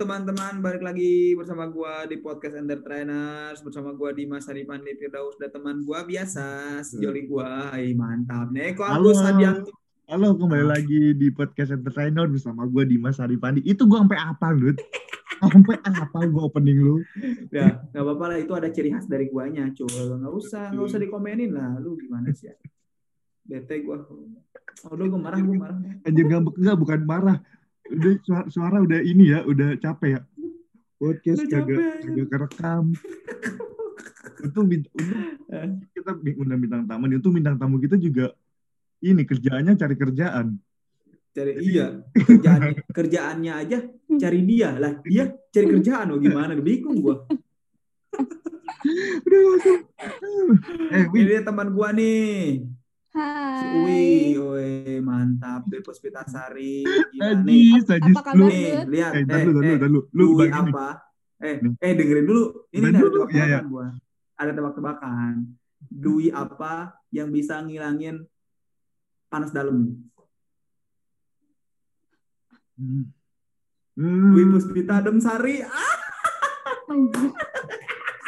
[0.00, 5.84] Teman-teman, balik lagi bersama gua di podcast Entertainers bersama gua Dimas Haripandi Firdaus dan teman
[5.84, 7.68] gua biasa sejoli gua.
[7.68, 8.48] Hai, mantap.
[8.48, 8.80] Neko.
[8.80, 9.68] Agus Hadianto.
[10.08, 13.60] Halo, kembali lagi di podcast Entertainer bersama gue Dimas Haripandi.
[13.60, 14.80] Itu gue sampai apa, Lut?
[15.44, 17.04] Sampai apa gue opening lu?
[17.52, 19.84] Ya, nggak apa-apa lah itu ada ciri khas dari guanya, cuy.
[20.16, 21.76] Nggak usah, nggak usah dikomenin lah.
[21.76, 22.56] Lu gimana sih ya?
[23.44, 24.00] Bete gua.
[24.08, 25.76] Oh, udah gua marah, gua marah.
[26.08, 27.36] Anjir enggak, bukan marah.
[27.90, 30.20] Udah suara, suara udah ini ya, udah capek ya.
[31.00, 32.84] Podcast Udah kagak kagak kerekam.
[34.40, 34.66] Untung,
[35.92, 37.16] kita undang bintang tamu, nih.
[37.20, 38.32] untung bintang tamu kita juga
[39.04, 40.46] ini kerjaannya cari kerjaan.
[41.30, 43.78] Cari iya, kerjaan kerjaannya aja
[44.18, 44.98] cari dia lah.
[45.04, 46.56] Dia cari kerjaan, oh gimana?
[46.58, 47.22] Bingung gua.
[49.26, 49.80] Udah langsung.
[50.90, 52.64] Eh, Ini teman gua nih.
[53.10, 53.74] Si Hai.
[53.74, 54.06] Uwi,
[54.38, 54.70] Uwi,
[55.02, 55.66] mantap.
[55.66, 56.86] Dari Puspitasari.
[56.86, 57.74] Gila nih.
[57.74, 58.46] najis, najis apa kabar?
[58.46, 59.12] Nih, lihat.
[59.12, 60.00] Eh, Eh, lu, eh, lu.
[60.14, 60.70] Lu Dwi bagi nih.
[60.70, 60.88] apa?
[61.40, 61.72] Eh, Nih.
[61.80, 62.44] eh dengerin dulu.
[62.70, 63.60] Ini ada dulu, tebak-tebakan iya, iya.
[63.66, 63.86] gua.
[64.36, 65.32] Ada tebak-tebakan.
[65.80, 66.74] Dwi apa
[67.10, 68.16] yang bisa ngilangin
[69.26, 69.90] panas dalam?
[72.78, 73.10] Hmm.
[73.98, 74.52] Dwi Hmm.
[74.54, 75.60] Puspita Demsari.
[75.60, 75.98] Ah,
[76.86, 77.30] Anjir.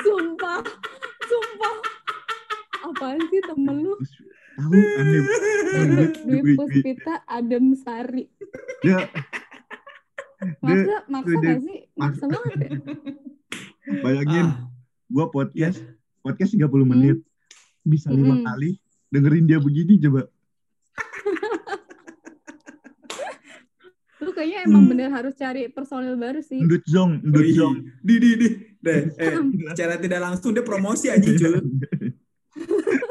[0.02, 0.58] Sumpah.
[1.22, 1.74] Sumpah.
[2.82, 3.94] Apaan sih temen lu?
[4.62, 5.20] Tahu aneh.
[5.22, 6.54] Dwi, Dwi Dwi.
[6.54, 8.30] Puspita Adem Sari.
[8.80, 9.10] Dia
[10.58, 11.78] Maksa, maksa gak sih?
[11.94, 12.70] Maksa banget ya?
[14.02, 14.70] bayangin Ah,
[15.06, 15.32] gua iya.
[15.32, 15.78] podcast
[16.20, 17.18] podcast 30 menit
[17.82, 18.46] bisa lima Mm-mm.
[18.46, 18.70] kali
[19.08, 20.26] dengerin dia begini coba
[24.18, 24.90] Lu kayaknya emang Hmm.
[24.90, 26.62] bener harus cari personil baru sih.
[26.62, 28.48] ndut zong ndut zong Di, di, di.
[28.78, 29.34] Deh, eh,
[29.74, 31.58] secara tidak langsung dia promosi aja, cuy.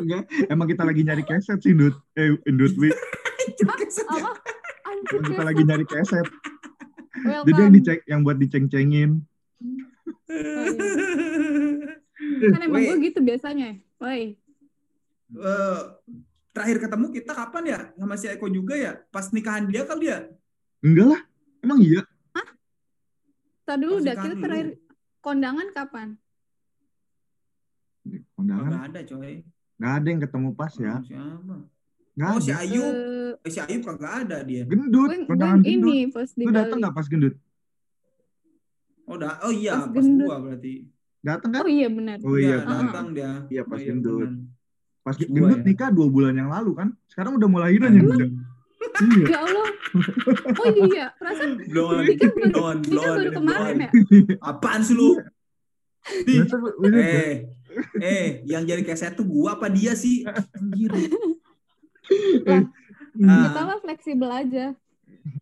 [0.02, 4.32] Enggak, emang kita lagi nyari keset sih ndut eh ndut wi Apa?
[4.90, 6.26] Anjir, kita lagi nyari keset
[7.22, 7.46] Welcome.
[7.46, 9.12] jadi yang dicek yang buat diceng-cengin
[12.42, 13.78] Kan emang gue gitu biasanya.
[14.00, 14.38] Woi.
[15.32, 15.82] eh,
[16.52, 17.80] terakhir ketemu kita kapan ya?
[17.94, 18.98] Sama si Eko juga ya?
[19.10, 20.26] Pas nikahan dia kali ya?
[20.82, 21.22] enggak lah
[21.62, 22.02] emang iya
[23.62, 24.68] Tadi dulu udah kita terakhir
[25.22, 26.08] kondangan kapan?
[28.34, 29.34] kondangan Nggak ada, coy.
[29.82, 31.56] Nggak ada yang ketemu pas ya Oh, siapa?
[32.14, 32.84] nggak Oh, si ada Ayu.
[32.86, 34.62] Eh, Eh, si Ayu kagak ada dia.
[34.64, 37.34] gendut gue, kondangan gendut ini pas di lu datang nggak pas gendut
[39.04, 39.42] Oh, dah.
[39.42, 40.24] Oh iya, Pas pas, gendut.
[40.24, 40.74] gua berarti.
[41.20, 42.18] datang kan Oh iya benar.
[42.20, 43.32] oh iya Iya, datang dia.
[43.48, 44.22] Iya, pas Oh, gendut.
[44.24, 44.50] benar.
[45.02, 45.66] pas Gua gendut ya.
[45.66, 48.08] nikah dua bulan yang lalu kan sekarang udah mau lahiran ya Anjing.
[48.08, 48.30] udah
[49.10, 49.68] iya Ya Allah.
[50.56, 53.90] Oh iya, perasaan Blon, nikah baru, blon, blon, baru kemarin ya?
[54.48, 55.18] Apaan sih lu?
[56.24, 57.50] Lu- eh,
[57.98, 60.24] eh, yang jadi keset tuh gua apa dia sih?
[60.26, 60.92] Anjir.
[62.34, 62.62] Lah,
[63.14, 63.66] kita Ah.
[63.66, 64.66] mah fleksibel aja.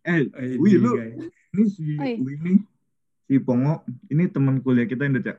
[0.02, 1.14] eh Eh, Wih, dia, lu- guys.
[1.50, 2.12] ini si Oi.
[2.18, 2.52] ini
[3.22, 5.38] si Pongo ini teman kuliah kita yang Cak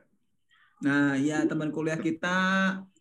[0.80, 2.36] Nah, ya teman kuliah kita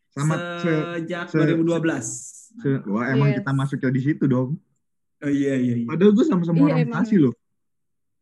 [0.08, 0.69] sama se,
[1.00, 2.06] sejak se- 2012.
[2.53, 3.38] se- wah emang Yes.
[3.38, 4.59] kita masuknya di situ dong
[5.19, 5.85] Oh iya iya iya.
[5.85, 6.88] padahal gue sama-sama Iya, orang.
[6.88, 7.34] Bekasi loh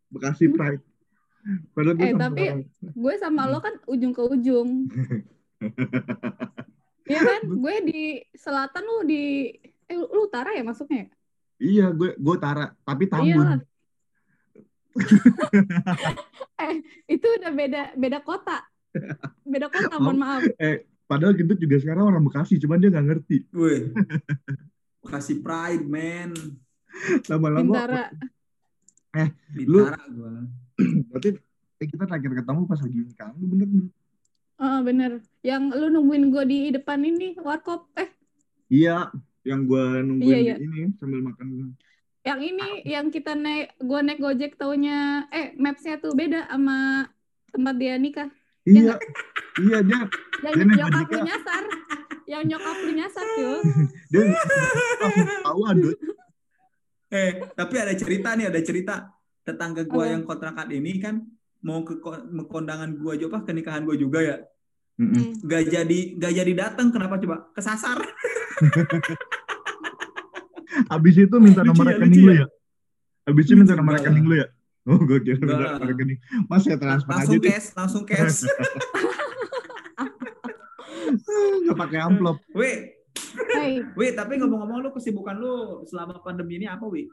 [0.09, 0.83] Bekasi Pride
[1.69, 2.61] padahal gue Eh, sama tapi- orang
[2.93, 4.69] Gue sama lo kan ujung ke ujung.
[7.09, 7.41] Iya kan?
[7.57, 9.49] Gue di selatan lu di
[9.89, 11.09] eh lu, lu utara ya masuknya?
[11.09, 11.09] ya?
[11.59, 13.13] iya gue gue Tara tapi Iya.
[13.13, 13.59] Tambun
[16.65, 18.65] eh, itu udah beda beda kota.
[19.45, 20.41] Beda kota, mohon maaf.
[21.05, 23.93] padahal gendut juga sekarang orang Bekasi cuman dia nggak ngerti Wih.
[25.13, 26.33] Kasih pride, man.
[27.29, 28.03] lama-lama Bintara.
[29.53, 30.33] Bintara gua.
[31.13, 31.29] berarti
[31.79, 33.93] eh, kita terakhir ketemu pas lagi nikah lu bener Ndut?
[34.59, 35.23] Oh, bener.
[35.39, 37.87] Yang lu nungguin gue di depan ini warkop.
[37.95, 38.09] Eh,
[38.69, 39.07] iya
[39.41, 40.55] yang gue nungguin Iya, iya.
[40.59, 41.73] di ini sambil makan
[42.21, 47.07] yang ini yang kita naik gue naik Gojek taunya eh mapsnya tuh beda sama
[47.49, 48.27] tempat dia nikah.
[48.67, 48.99] iya
[49.57, 49.99] iya dia
[50.43, 51.23] Yang Dia nyokap lu ya?
[51.25, 51.63] nyasar.
[52.23, 53.59] Yang nyokap lu nyasar, cuy.
[54.07, 54.21] dia
[55.15, 55.97] ketahuan Dut.
[57.09, 58.95] Eh, tapi ada cerita nih, ada cerita.
[59.41, 60.11] Tetangga gua Apa?
[60.13, 61.25] yang kontrakan ini kan
[61.59, 64.37] mau ke ko- ke kondangan gua juga, ke nikahan gua juga ya.
[64.99, 65.15] Mm-mm.
[65.15, 65.31] Hmm.
[65.47, 67.47] Gak jadi gak jadi datang kenapa coba?
[67.55, 68.03] Kesasar.
[70.93, 72.43] Abis itu minta nomor ya, rekening lu ya?
[72.43, 72.47] ya?
[73.31, 74.47] Abis itu minta nomor rekening lu ya?
[74.83, 76.19] Oh, gue kira minta nomor rekening.
[76.51, 77.49] Mas ya transfer aja Langsung deh.
[77.49, 78.43] cash, langsung cash.
[81.65, 82.37] Gak pakai amplop.
[83.49, 87.07] Hey, weh, tapi ngomong-ngomong lu kesibukan lu selama pandemi ini apa, Wi?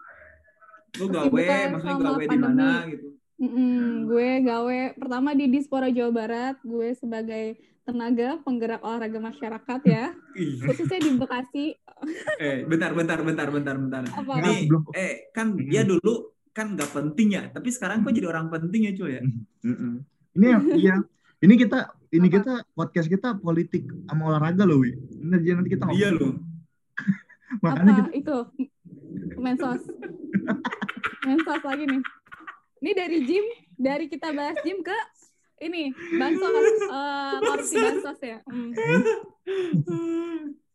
[1.00, 1.28] Lu gawe,
[1.76, 3.15] maksudnya gawe di mana gitu.
[3.36, 10.10] Mm-mm, gue gawe pertama di Dispora Jawa Barat, gue sebagai tenaga penggerak olahraga masyarakat ya,
[10.40, 11.66] Ih, khususnya di Bekasi.
[12.44, 14.02] eh, bentar, bentar, bentar, bentar, bentar.
[14.10, 14.32] Apa?
[14.42, 17.42] Nih, sebelum- eh, kan dia dulu kan nggak penting ya.
[17.52, 19.22] Tapi sekarang kok jadi orang penting ya cuy ya.
[19.64, 19.92] Mm-mm.
[20.36, 20.96] Ini yang iya.
[21.36, 22.36] Ini kita ini Apa?
[22.40, 24.96] kita podcast kita politik sama olahraga loh, Wi.
[24.96, 26.00] Ini aja nanti kita ngomong.
[26.00, 26.32] Iya loh.
[27.64, 28.38] Makanya apa kita itu
[29.36, 29.82] mensos
[31.22, 32.00] mensos lagi nih
[32.76, 33.44] ini dari gym
[33.74, 34.94] dari kita bahas gym ke
[35.58, 36.54] ini bansos
[36.86, 38.70] eh korupsi bansos ya Hmm.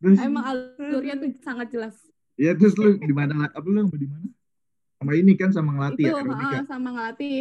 [0.01, 1.95] terus emang alurnya tuh sangat jelas
[2.36, 4.25] ya terus lu di mana apa lu di mana?
[4.98, 6.56] Sama ini kan sama ngelatih itu ya aerobik ya.
[6.56, 7.39] ah, sama ngelatih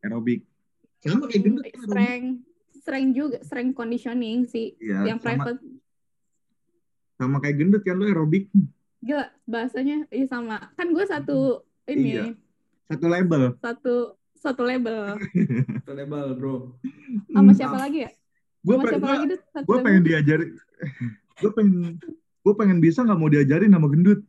[0.00, 0.40] Aerobik.
[1.00, 1.62] Sama kayak gendut.
[1.62, 1.84] aerobik.
[1.84, 2.32] strength
[2.74, 5.58] strength juga strength conditioning sih Iya, yang sama, private
[7.14, 8.50] sama kayak gendut kan lu aerobik.
[9.00, 12.24] gila bahasanya iya sama kan gue satu ini Iya.
[12.84, 13.42] Satu label.
[13.58, 13.94] satu
[14.34, 15.16] satu label
[15.80, 16.76] Itu label bro.
[17.30, 17.56] sama Hmm.
[17.56, 18.10] siapa lagi ya
[18.60, 20.50] Gue sama siapa pengen, lagi tuh satu gue pengen diajarin.
[21.40, 21.74] gue pengen
[22.40, 24.20] gue pengen bisa nggak mau diajarin sama gendut.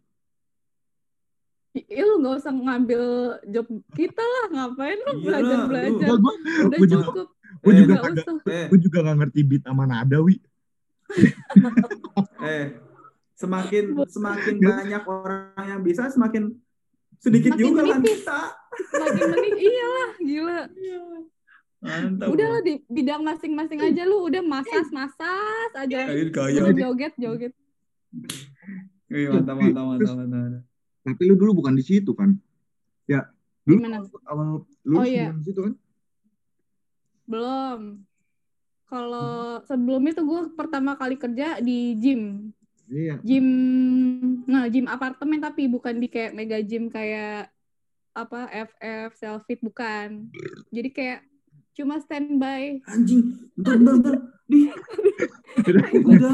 [1.75, 3.03] Ya lu gak usah ngambil
[3.45, 6.07] job kita lah, ngapain lu Iya lah, belajar-belajar.
[6.07, 8.25] Enggak, gue Udah gue juga cukup, gue Eh, juga gak kagak.
[8.47, 10.35] Eh, gue juga nggak ngerti beat sama nada wi.
[12.47, 12.65] eh,
[13.35, 16.55] semakin semakin banyak orang yang bisa, semakin
[17.25, 18.21] sedikit Makin juga kan menipis.
[18.21, 18.39] kita.
[18.95, 20.61] Makin mending, iyalah, gila.
[21.81, 22.27] Mantap.
[22.29, 25.97] Udah lah di bidang masing-masing aja lu, udah masas-masas aja.
[26.05, 26.59] Ayo gaya.
[26.61, 27.53] Udah joget-joget.
[29.07, 30.63] Wih, mantap, mantap, mantap, mantap.
[31.03, 32.33] Tapi lu dulu bukan di situ kan?
[33.05, 33.29] Ya.
[33.63, 34.05] Dulu Gimana?
[34.25, 34.45] awal
[34.83, 35.29] lu Oh, iya.
[35.31, 35.73] di situ kan?
[37.25, 38.05] Belum.
[38.85, 39.31] Kalau
[39.65, 42.53] sebelum itu gue pertama kali kerja di gym.
[42.85, 43.17] Iya.
[43.21, 43.47] Gym,
[44.45, 47.49] nah gym apartemen tapi bukan di kayak mega gym kayak
[48.13, 50.29] apa FF Selfit bukan.
[50.69, 51.19] Jadi kayak
[51.75, 54.15] cuma standby Anjing, bentar, bentar, bentar.
[54.45, 54.59] Di,
[56.05, 56.33] udah,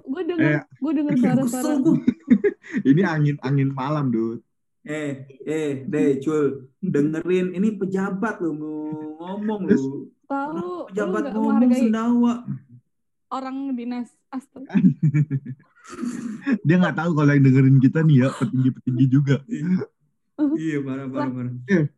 [0.00, 0.62] gue denger Eh.
[0.62, 1.74] gue denger Ih, suara-suara.
[2.82, 4.40] Ini angin angin malam, Dut.
[4.80, 7.50] Eh, eh, deh, cul, dengerin.
[7.52, 8.78] Ini pejabat lu mau
[9.18, 10.06] ngomong lu.
[10.26, 12.34] tahu Pejabat nggak ngomong sendawa.
[13.26, 14.70] orang dinas astaga
[16.66, 19.36] Dia nggak tahu kalau yang dengerin kita nih ya petinggi-petinggi juga.
[20.52, 21.52] Iya, parah, parah, parah.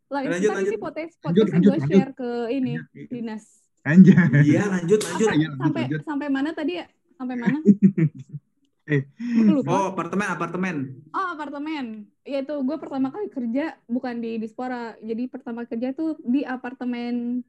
[0.08, 0.70] lah itu Lanjut, kan lanjut.
[0.70, 2.72] ini podcastnya lanjut, gue share ke ini
[3.08, 3.44] dinas
[3.82, 4.28] Anjay.
[4.44, 5.26] Iya, lanjut, lanjut.
[5.26, 6.00] Apa- Iya, lanjut, sampai lanjut.
[6.04, 7.58] sampai mana tadi ya sampai mana
[8.88, 9.04] Eh.
[9.44, 10.76] Lupa Oh, apartemen, apartemen.
[11.10, 11.84] oh apartemen
[12.24, 17.44] ya itu gue pertama kali kerja bukan di dispora jadi pertama kerja tuh di apartemen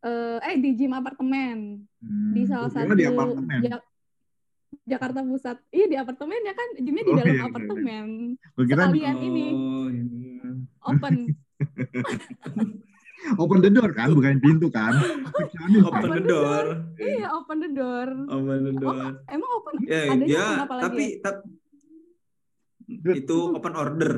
[0.00, 3.58] eh, eh di gym apartemen Hmm, di salah kira satu di apartemen.
[3.62, 3.84] Ja-
[4.82, 7.48] Jakarta Pusat iya di apartemen ya kan gymnya di Oh, dalam iya, iya, iya.
[7.48, 8.06] apartemen
[8.58, 10.30] kira di sekalian ini Oh, ini.
[10.82, 11.14] open
[13.38, 14.90] open the door kan, bukan pintu kan.
[14.98, 15.94] Resepsionis kan?
[15.94, 16.64] Open the door.
[16.98, 19.06] iya open the door Open the door.
[19.28, 21.20] emang open Ya, adanya ya, open apa lagi tapi ya?
[21.22, 21.46] tap-
[23.14, 24.12] itu open order.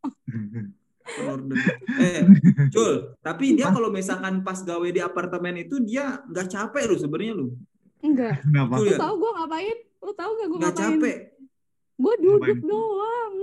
[0.00, 1.56] Open order.
[2.00, 2.22] Eh,
[2.70, 7.34] Cul, tapi dia kalau misalkan pas gawe di apartemen itu dia nggak capek lu sebenarnya
[7.34, 7.46] lu.
[8.00, 8.74] Enggak Kenapa?
[8.76, 11.16] Lu tahu gue ngapain lu tahu gak gue ngapain capek.
[11.94, 12.60] gue duduk Ngapain?
[12.64, 13.34] doang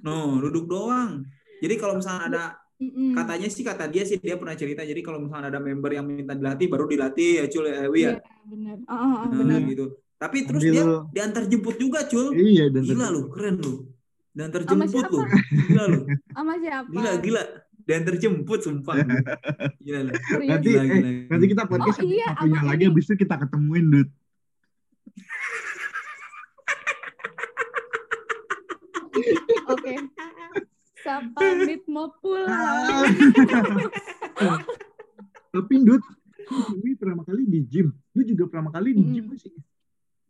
[0.00, 1.28] No, duduk doang.
[1.60, 2.44] Jadi kalau misalnya ada
[2.76, 3.12] Mm-mm.
[3.12, 6.32] katanya sih kata dia sih dia pernah cerita jadi kalau misalnya ada member yang minta
[6.32, 8.10] dilatih baru dilatih ya Cul ya Wi ya.
[8.10, 8.12] Iya,
[8.46, 9.84] bener ah, ah, ah, Nah, bener gitu.
[10.16, 12.32] Tapi terus Ambil- dia diantar jemput juga, Cul.
[12.32, 13.92] Iya, dan Gila lu, keren lu.
[14.30, 15.20] Diantar jemput lu.
[15.66, 16.00] Gila lu.
[16.30, 17.42] sama siapa Gila, gila.
[17.90, 19.02] Diantar jemput sumpah.
[19.84, 20.14] Gila.
[20.14, 20.46] Serius?
[20.46, 21.10] Nanti, Gila, eh, gila.
[21.26, 22.90] nanti kita podcast Oh, iya, satunya lagi ini.
[22.94, 24.08] habis itu kita ketemuin, Dut.
[29.66, 29.92] oke
[31.00, 33.08] Sapamit mau pulang
[35.50, 35.98] Tapi Dut,
[36.78, 37.90] Wi pertama kali di gym.
[38.14, 39.50] Lu juga pertama kali di gym sih?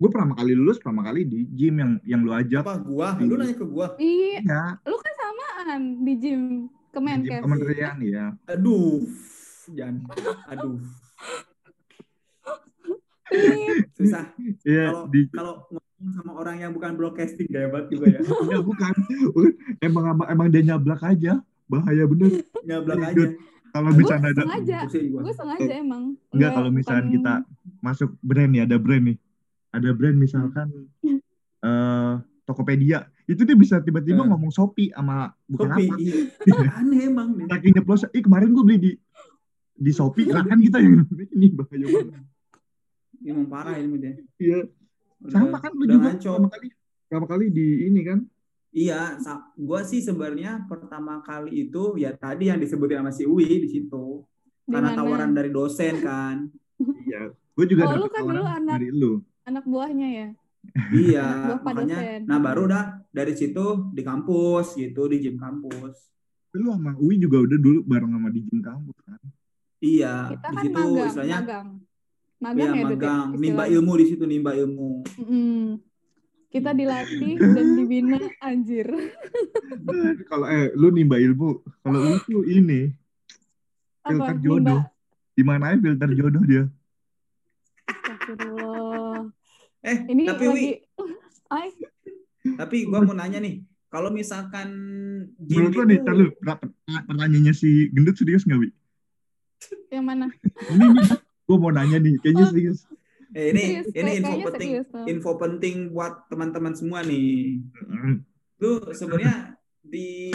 [0.00, 2.64] Gue pertama kali lulus pertama kali di gym yang yang lu ajak.
[2.64, 3.20] Apa gua?
[3.20, 4.00] Lu nanya ke gua.
[4.00, 6.42] iya Iya, lu kan samaan di gym
[6.90, 8.26] Kemenkes kementerian ya.
[8.46, 9.06] Aduh.
[9.70, 10.02] Jangan.
[10.50, 10.76] Aduh.
[13.30, 13.86] Tit.
[13.94, 14.26] Susah.
[14.66, 18.20] Iya, Kalau di kalau ngomong sama orang yang bukan broadcasting gak hebat juga ya.
[18.50, 18.94] ya, bukan.
[19.78, 21.38] Emang emang, emang dia nyablak aja.
[21.70, 22.42] Bahaya bener.
[22.66, 23.26] Nyablak Iya, aja.
[23.70, 27.34] Kalau misalnya ada sengaja gue sengaja emang Enggak kalau misalkan bukan- kita
[27.78, 29.16] masuk brand nih, ada brand nih.
[29.70, 30.66] Ada brand misalkan
[31.70, 33.06] eh Tokopedia.
[33.30, 34.26] Itu dia bisa tiba-tiba Eh.
[34.26, 35.86] ngomong Shopee sama bukan Kopi.
[35.86, 35.94] apa.
[35.96, 36.18] Iya.
[36.80, 37.46] Aneh emang nih.
[37.46, 38.92] Saking nyeplos, ih kemarin gue beli di
[39.72, 42.20] di Shopee, lah kan kita yang ini bahaya banget.
[43.22, 44.12] Emang parah ini dia.
[44.36, 44.58] Iya,
[45.20, 46.32] Udah- sama kan lu juga ngaco.
[46.32, 46.66] pertama kali
[47.02, 48.18] pertama kali di ini kan.
[48.70, 49.18] Iya,
[49.56, 54.24] gua sih sebenarnya pertama kali itu ya tadi yang disebutin sama si Uwi di situ.
[54.64, 56.46] Karena tawaran dari dosen kan.
[56.78, 59.12] Iya, gue juga Oh, lu dapet kan tawaran dulu anak- dari lu.
[59.42, 60.28] anak buahnya ya
[60.90, 61.26] Iya,
[61.66, 62.20] makanya dosen.
[62.24, 65.96] nah baru dah dari situ di kampus gitu, di gym kampus.
[66.52, 69.20] Lu sama Uwi juga udah dulu bareng sama di gym kampus kan.
[69.80, 71.68] Iya, Kita di kan situ magang, istilahnya magang.
[71.72, 71.88] iya
[72.40, 74.90] Magang ya, Dut, ya, magang, nimba ilmu di situ, nimba ilmu.
[75.16, 75.66] Mm.
[76.50, 78.88] Kita dilatih dan dibina anjir.
[80.30, 82.90] Kalau eh lu nimba ilmu, kalau Uwi tuh ini
[84.02, 84.08] Apa?
[84.10, 84.42] filter Nimba.
[84.42, 84.82] jodoh.
[85.30, 86.64] Di mana aja filter jodoh dia.
[89.80, 90.54] Eh, Ini tapi lagi
[91.56, 91.72] Wi,
[92.56, 94.68] tapi gua mau nanya nih, kalau misalkan
[95.40, 96.72] Menurut lu nih, tar lu, per-
[97.08, 98.68] pertanyaannya si gendut serius nggak, Wi?
[99.92, 100.32] yang mana?
[100.72, 100.86] Ini
[101.20, 102.52] gue mau nanya nih, kayaknya Oh.
[102.52, 102.78] serius.
[103.30, 107.62] eh, ini Serius, ini info penting, serius info penting buat teman-teman semua nih.
[107.86, 108.16] Mm.
[108.58, 110.32] Lu sebenarnya di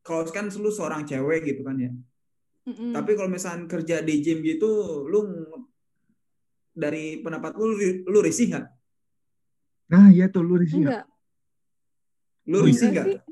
[0.00, 1.92] kalau kan lu seorang cewek gitu kan ya.
[2.62, 2.94] Mm-mm.
[2.94, 5.20] Tapi kalau misalkan kerja di gym gitu, lu
[6.72, 8.66] dari pendapat lu lu risih nggak?
[9.88, 11.04] Nah, iya tuh lu risih nggak?
[11.04, 11.06] enggak.
[12.42, 13.22] Lu risih Enggak nggak?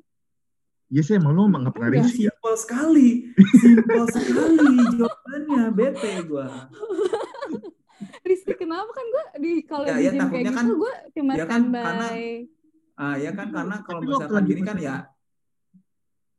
[0.90, 2.32] Iya sih, emang lu emang nggak pernah risih ya?
[2.32, 3.08] Simpel sekali,
[3.56, 5.62] simpel sekali jawabannya.
[5.72, 6.46] Bete gua.
[8.20, 10.94] Rizky kenapa kan gue di kalau Ya, di ya, gym kayak takutnya gitu kan- gue
[11.10, 11.82] cuma ya kan, standby.
[11.82, 12.12] karena-
[12.94, 14.96] Ah ya kan karena kalau misalkan lagi gini kan ya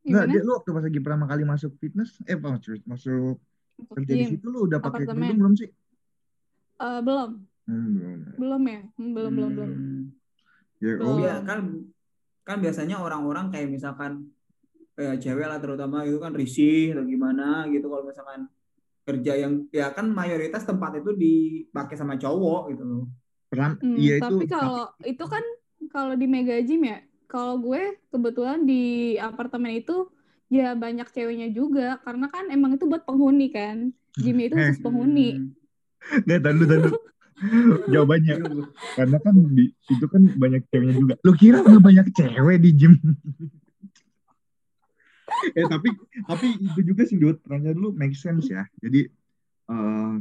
[0.02, 3.38] Enggak, dia lu waktu pas lagi pertama kali masuk fitness, eh pas masuk, masuk
[3.78, 5.70] Masuk kerja di situ lu udah pakai kerudung belum sih?
[6.82, 7.32] Eh, belum,
[7.68, 8.22] Hmm, belum.
[8.40, 9.72] belum ya, Hmm, belum, belum, belum.
[10.84, 11.08] Ya, Belum.
[11.08, 11.60] oh, Iya kan
[12.48, 14.12] kan biasanya orang-orang kayak misalkan
[14.98, 18.42] kayak cewek lah terutama itu kan risih atau gimana gitu kalau misalkan
[19.08, 23.04] kerja yang ya kan mayoritas tempat itu dipakai sama cowok gitu loh.
[23.52, 24.34] peran, Hmm, iya itu.
[24.34, 25.44] tapi kalau itu kan
[25.94, 26.98] kalau di Mega Gym ya,
[27.32, 28.74] kalau gue kebetulan di
[29.18, 29.92] apartemen itu
[30.52, 33.78] ya banyak ceweknya juga karena kan emang itu buat penghuni kan.
[34.22, 35.42] Gymnya itu khusus penghuni.
[36.26, 36.90] Nggak, tadu, tadu.
[37.90, 38.38] Jawabannya,
[38.94, 41.14] karena kan di itu kan banyak ceweknya juga.
[41.26, 42.94] Lu kira nggak banyak cewek di gym?
[45.58, 45.90] eh tapi
[46.30, 48.62] tapi itu juga sih Dut, pertanyaan lu make sense ya.
[48.78, 49.10] Jadi
[49.74, 50.14] eh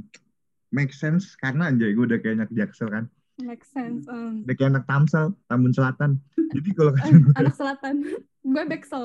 [0.72, 3.04] make sense karena anjay gue udah kayak anak jaksel kan.
[3.40, 4.04] Make sense.
[4.08, 4.44] um.
[4.44, 6.20] Udah kayak anak Tamsel, Tambun Selatan.
[6.37, 7.94] Jadi kalau kata gue, anak selatan.
[8.40, 9.04] gue Bexel.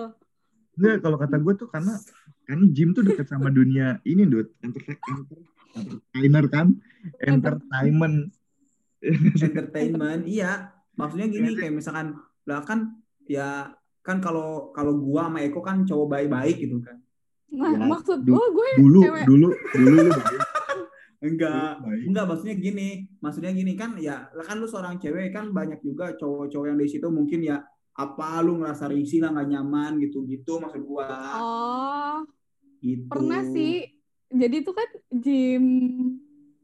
[0.76, 1.94] Enggak, kalau kata gue tuh karena
[2.46, 4.52] kan gym tuh deket sama dunia ini Dut.
[4.60, 5.40] Enter, enter,
[5.76, 6.68] entertainer kan,
[7.18, 8.32] entertainment.
[9.38, 10.52] entertainment iya
[10.94, 16.08] maksudnya gini kayak misalkan lah kan ya kan kalau kalau gua sama Eko kan cowok
[16.10, 16.98] baik-baik gitu kan
[17.48, 19.24] Nah, Ya, maksud du- gue gue dulu, cewek.
[19.24, 20.12] dulu, dulu lu
[21.24, 22.04] enggak Baik.
[22.04, 26.12] enggak maksudnya gini maksudnya gini kan ya lah kan lu seorang cewek kan banyak juga
[26.14, 27.64] cowok-cowok yang di situ mungkin ya
[27.94, 32.16] apa lu ngerasa risih lah nggak nyaman gitu gitu maksud gua Oh,
[32.80, 33.88] gitu pernah sih.
[34.30, 35.66] Jadi itu kan gym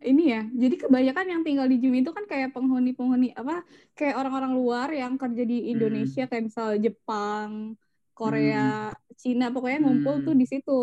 [0.01, 0.41] ini ya.
[0.50, 3.62] Jadi kebanyakan yang tinggal di gym itu kan kayak penghuni-penghuni apa
[3.94, 5.70] kayak orang-orang luar yang kerja di Hmm.
[5.77, 7.77] Indonesia kayak misal Jepang,
[8.18, 10.25] Korea, Cina pokoknya ngumpul Hmm.
[10.25, 10.80] tuh di situ.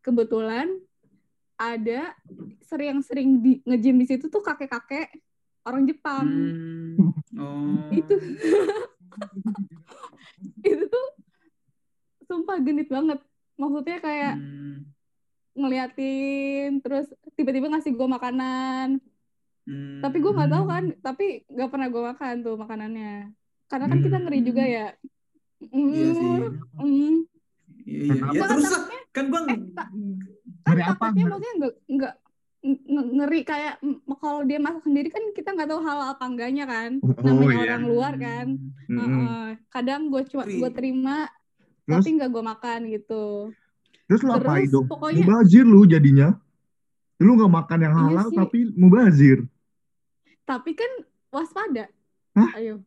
[0.00, 0.72] Kebetulan
[1.56, 2.16] ada
[2.64, 5.20] sering yang sering di nge-gym di situ tuh kakek-kakek
[5.64, 6.26] orang Jepang.
[6.26, 7.12] Hmm.
[7.36, 8.14] oh Itu
[10.64, 11.06] itu tuh
[12.24, 13.20] sumpah genit banget.
[13.56, 14.95] Maksudnya kayak Hmm.
[15.56, 18.88] Ngeliatin terus tiba-tiba ngasih gue makanan
[19.62, 19.98] Hmm.
[19.98, 23.34] tapi gue nggak tahu kan tapi nggak pernah gue makan tuh makanannya
[23.66, 24.86] karena kan kita ngeri juga ya
[25.58, 25.90] Hmm.
[25.90, 26.28] iya sih
[26.76, 27.14] Mm.
[27.82, 29.90] iya iya ya, kan terus takutnya- kan gua eh, tak-
[30.62, 32.14] kan takutnya maksudnya nggak nggak
[32.62, 36.64] nge- ngeri kayak mm, kalau dia masak sendiri kan kita nggak tahu hal apa enggaknya
[36.64, 37.62] kan Oh, namanya iya.
[37.64, 38.46] orang luar kan
[38.84, 39.00] Mm-mm.
[39.00, 39.44] Heeh.
[39.66, 41.26] kadang gue cuma gue terima
[41.82, 41.90] Terus?
[41.96, 43.24] tapi nggak gue makan gitu
[44.06, 44.86] Terus lu apain dong?
[44.86, 46.38] pokoknya- Mubazir lu jadinya.
[47.16, 48.36] Lu nggak makan yang Iya halal sih.
[48.36, 49.38] tapi mubazir.
[50.44, 50.86] tapi kan
[51.28, 51.90] waspada
[52.32, 52.54] Hah?
[52.54, 52.78] ayo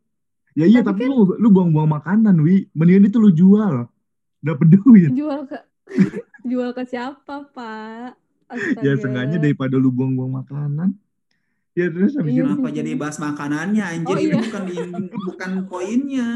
[0.52, 2.66] Ya iya Tapi tapi, lu lu buang-buang makanan, Wi.
[2.72, 3.84] Mendingan itu lu jual.
[4.40, 5.12] Dapat duit.
[5.12, 5.58] jual ke
[6.50, 8.16] jual ke siapa pak
[8.48, 8.96] Ya Astaga.
[8.98, 10.96] seenggaknya daripada lu buang-buang makanan.
[11.72, 14.36] Ya terus habis Iya itu Kenapa jadi bahas makanannya anjir Oh, itu iya.
[14.40, 16.28] bukan in- bukan poinnya.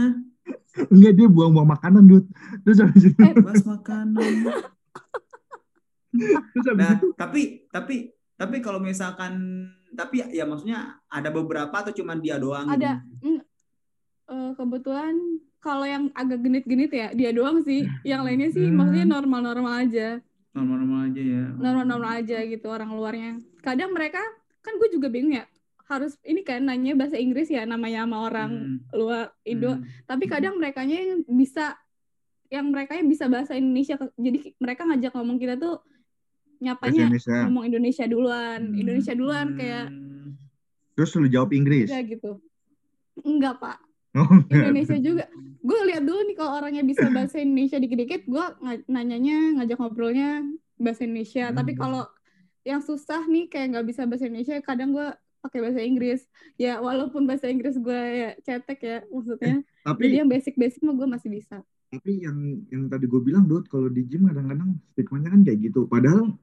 [0.86, 2.24] enggak dia buang-buang makanan, Dut.
[2.60, 4.32] Terus habis itu Eh, Bahas makanan.
[6.54, 7.96] terus Nah, itu tapi tapi
[8.34, 12.74] tapi kalau misalkan tapi ya, ya maksudnya ada beberapa atau cuman dia doang gitu?
[12.78, 12.92] Ada.
[13.22, 13.40] Mm,
[14.26, 15.14] eh, kebetulan
[15.58, 18.76] kalau yang agak genit-genit ya dia doang sih yang lainnya sih Hmm.
[18.76, 20.20] maksudnya normal-normal aja
[20.52, 21.44] Normal-normal aja ya.
[21.50, 24.20] normal-normal aja gitu orang luarnya kadang mereka
[24.60, 25.44] kan gue juga bingung ya
[25.84, 30.04] harus ini kan nanya bahasa Inggris ya namanya sama orang Hmm, luar Indo hmm.
[30.04, 31.74] tapi kadang mereka yang bisa
[32.48, 35.80] yang mereka bisa bahasa Indonesia jadi mereka ngajak ngomong kita tuh
[36.62, 37.36] nyapanya Indonesia.
[37.46, 38.78] ngomong Indonesia duluan Hmm.
[38.78, 40.36] Indonesia duluan kayak Hmm.
[40.94, 41.90] Terus lu jawab Inggris.
[41.90, 42.32] Enggak gitu.
[43.26, 43.78] Enggak, Pak.
[44.14, 45.26] Oh, Indonesia juga.
[45.58, 48.46] Gue lihat dulu nih kalau orangnya bisa bahasa Indonesia dikit-dikit, gue
[48.86, 50.46] nanyanya, ngajak ngobrolnya
[50.78, 51.50] bahasa Indonesia.
[51.50, 51.56] Hmm.
[51.58, 52.06] Tapi kalau
[52.62, 55.08] yang susah nih kayak nggak bisa bahasa Indonesia, kadang gue
[55.42, 56.20] pakai bahasa Inggris.
[56.54, 59.66] Ya walaupun bahasa Inggris gue ya cetek ya maksudnya.
[59.82, 61.58] tapi Jadi yang basic-basic mah gue masih bisa.
[61.94, 62.36] Tapi yang
[62.68, 66.34] yang tadi gue bilang Dot kalau di gym kadang-kadang stigmanya kan kayak gitu padahal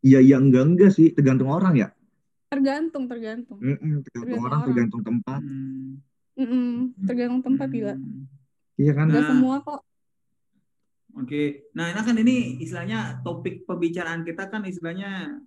[0.00, 1.88] iya iya enggak enggak sih tergantung orang ya
[2.46, 3.58] Tergantung, tergantung.
[3.58, 4.66] Mm-mm, tergantung Tergantung orang orang.
[4.70, 5.98] tergantung tempat Hmm.
[6.36, 6.68] Mm-mm,
[7.08, 7.94] tergantung tempat gila.
[8.76, 9.28] Iya kan Gak Nah.
[9.32, 9.80] semua kok.
[11.16, 15.40] Oke, nah ini kan ini istilahnya topik pembicaraan kita kan istilahnya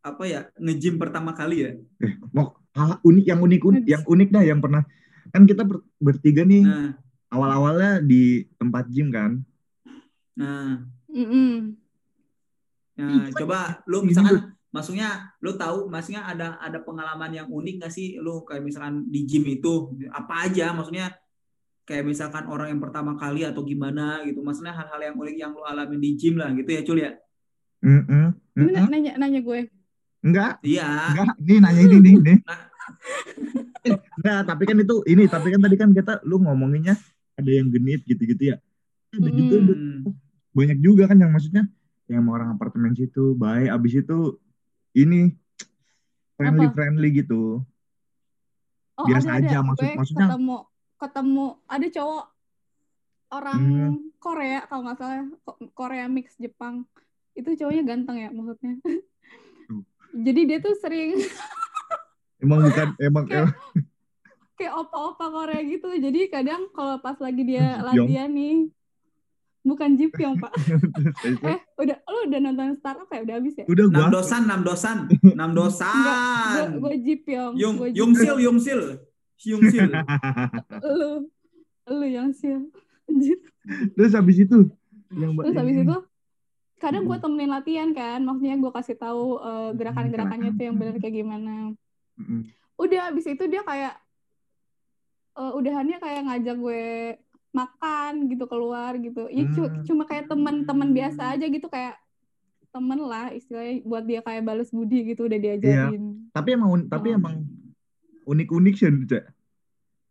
[0.00, 1.70] apa ya nge-gym pertama kali ya.
[1.98, 4.86] eh mau hal unik yang unik unik yang unik dah yang pernah
[5.28, 6.94] kan kita ber- bertiga nih Nah,
[7.30, 9.42] awal-awalnya di tempat gym kan?
[10.36, 11.74] Nah, Mm-mm.
[12.96, 14.36] nah coba lu Ini misalkan
[14.72, 19.24] maksudnya lu tahu maksudnya ada ada pengalaman yang unik gak sih lu kayak misalkan di
[19.24, 19.96] gym itu?
[20.12, 21.16] Apa aja maksudnya
[21.86, 24.44] kayak misalkan orang yang pertama kali atau gimana gitu.
[24.44, 27.12] Maksudnya hal-hal yang unik yang lu alamin di gym lah gitu ya Cul ya?
[27.84, 28.86] Mm-mm, Ini mm-mm.
[28.90, 29.60] nanya, nanya gue.
[30.26, 31.14] enggak iya.
[31.14, 32.38] Enggak nih nanya ini nih nih.
[32.42, 32.60] Nah.
[34.26, 36.98] nah tapi kan itu ini tapi kan tadi kan kita lu ngomonginnya
[37.36, 38.56] ada yang genit gitu-gitu ya
[39.12, 40.02] ada juga Hmm.
[40.50, 41.64] banyak juga kan yang maksudnya
[42.06, 44.40] yang sama orang apartemen situ baik abis itu
[44.94, 45.36] ini
[46.34, 46.74] friendly Apa?
[46.74, 47.62] friendly gitu
[48.96, 49.46] Oh, Biasa ada, ada.
[49.46, 50.56] aja, maksud- Gue maksudnya- ketemu
[50.96, 52.24] ketemu ada cowok
[53.28, 53.96] orang Hmm.
[54.16, 56.88] Korea kalau nggak salah Ko- Korea mix Jepang
[57.32, 58.80] itu cowoknya ganteng ya maksudnya
[60.16, 61.20] jadi dia tuh sering
[62.38, 63.52] emang bukan emang Kayak-
[64.56, 65.88] kayak opa-opa Korea gitu.
[65.92, 68.72] Jadi kadang kalau pas lagi dia latihan nih
[69.66, 70.52] bukan Jipyong pak.
[71.50, 73.20] Eh udah lu udah nonton startup ya?
[73.26, 73.64] Udah habis ya?
[73.68, 76.68] Udah Enam gua dosan, enam dosan, enam gue dosan.
[76.80, 78.80] gue Jipyong Yung gue Yungsil, Yungsil,
[79.44, 79.86] Yungsil.
[80.98, 81.28] lu
[81.86, 82.32] lu yang
[83.06, 83.38] anjir.
[83.94, 84.70] Terus habis itu?
[85.12, 85.84] Yang Terus yang habis ini.
[85.84, 85.96] itu
[86.76, 91.14] kadang gue temenin latihan kan, maksudnya gue kasih tahu eh, gerakan-gerakannya tuh yang benar kayak
[91.24, 91.72] gimana.
[92.76, 93.96] Udah habis itu dia kayak
[95.36, 96.84] eh, udahannya kayak ngajak gue
[97.52, 99.28] makan gitu keluar gitu.
[99.28, 99.84] Ya cu- Hmm.
[99.84, 101.96] cuma kayak teman-teman biasa aja gitu kayak
[102.68, 106.28] temen lah istilahnya buat dia kayak balas budi gitu udah diajarin.
[106.28, 107.16] tapi emang un- tapi Oh.
[107.16, 107.48] emang
[108.26, 108.88] unik-unik sih.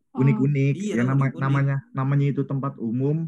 [0.09, 0.23] Oh.
[0.23, 3.27] unik-unik Iya, ya nama namanya namanya itu tempat umum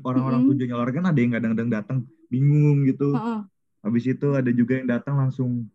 [0.00, 0.50] orang-orang Mm-mm.
[0.54, 3.40] tujuannya olahraga kan ada yang kadang-kadang datang bingung gitu Heeh.
[3.82, 5.66] habis itu ada juga yang datang langsung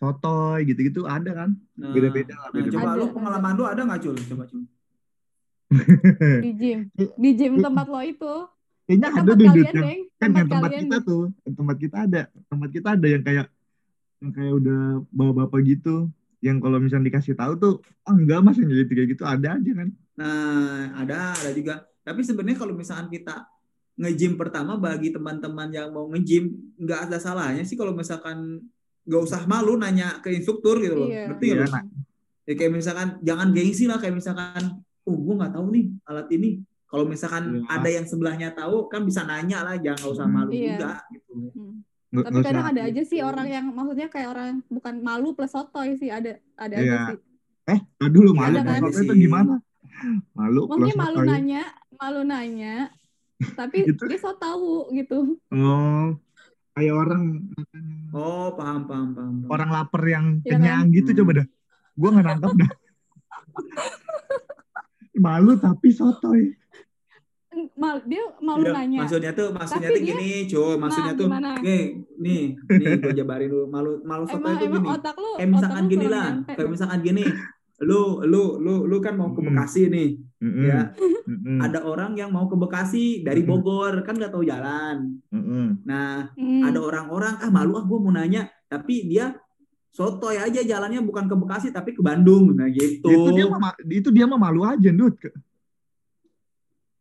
[0.00, 4.00] sotoy gitu-gitu ada kan Nah, Beda-beda lah, nah, coba lu Ada, pengalaman lu ada nggak
[4.00, 4.16] cul?
[4.16, 4.62] Coba cul.
[6.44, 6.80] di gym.
[6.96, 8.34] Di gym tempat lo itu.
[8.90, 10.00] kayaknya ada deh Dut, kalian, yang Deng.
[10.18, 13.46] kan Tempat yang tempat kita tuh yang tempat kita ada tempat kita ada yang kayak
[14.18, 14.80] yang kayak udah
[15.14, 16.10] bawa-bapak gitu
[16.42, 19.72] yang kalau misalnya dikasih tahu tuh ah enggak mas yang gitu kayak gitu ada aja
[19.78, 19.88] kan
[20.20, 21.80] Nah, ada, ada juga.
[22.04, 23.48] Tapi sebenarnya kalau misalkan kita
[23.96, 28.60] nge-gym pertama bagi teman-teman yang mau nge-gym, nggak ada salahnya sih kalau misalkan
[29.02, 31.08] nggak usah malu nanya ke instruktur gitu loh.
[31.08, 31.24] Iya.
[31.28, 31.64] Ngerti Iya, lu?
[31.66, 31.82] nah.
[32.42, 34.62] Ya kayak misalkan jangan gengsi lah kayak misalkan,
[35.02, 36.50] oh gue nggak tahu nih alat ini.
[36.84, 37.70] Kalau misalkan Iya.
[37.70, 40.34] ada yang sebelahnya tahu kan bisa nanya lah, jangan nggak usah Hmm.
[40.36, 40.66] malu Iya.
[40.72, 41.32] juga gitu.
[41.54, 41.74] Hmm.
[42.10, 45.94] Nggak- Tapi kadang ada aja sih orang yang maksudnya kayak orang bukan malu plus sotoy
[45.94, 47.00] sih ada ada aja Iya.
[47.08, 47.18] sih.
[47.68, 48.80] eh dulu Iya, malu ada plus kan?
[48.82, 49.54] sotoy itu gimana
[50.32, 51.28] malu Maksudnya plus malu sotoy.
[51.28, 51.62] nanya,
[51.94, 52.74] malu nanya,
[53.54, 54.02] tapi Gitu.
[54.04, 55.38] dia so tahu gitu.
[55.50, 56.06] oh
[56.80, 59.34] kayak orang makan Oh paham paham paham.
[59.38, 59.50] paham.
[59.50, 61.18] orang lapar yang Iya kenyang gitu Hmm.
[61.20, 61.46] coba dah
[61.94, 62.70] gua nggak nangkap dah
[65.20, 66.56] malu tapi sotoy
[67.74, 68.98] Mal, dia malu Iya, nanya.
[69.02, 70.74] Maksudnya tuh, maksudnya Tapi tuh dia- gini, cuy.
[70.78, 71.50] Maksudnya Nah, tuh, gimana?
[71.58, 71.82] nih,
[72.16, 73.64] nih, nih, gue jabarin dulu.
[73.66, 74.88] Malu, malu soto Emang itu emang gini.
[74.88, 76.70] otak lu, Kayak otak misalkan lu gini lah, kayak dong.
[76.70, 77.24] misalkan gini,
[77.82, 79.48] lu, lu, lu, lu kan mau ke Hmm.
[79.50, 80.08] Bekasi nih,
[80.40, 80.64] Mm-mm.
[80.64, 80.80] ya.
[81.28, 81.60] Mm-mm.
[81.60, 83.50] Ada orang yang mau ke Bekasi dari Hmm.
[83.52, 85.20] Bogor, kan nggak tahu jalan.
[85.28, 85.84] Mm-mm.
[85.84, 86.64] Nah, Hmm.
[86.64, 89.36] ada orang-orang, ah malu ah gue mau nanya, tapi dia
[89.90, 93.04] sotoy aja jalannya bukan ke Bekasi tapi ke Bandung, nah gitu.
[93.04, 95.18] itu dia mah itu dia mah malu aja Dut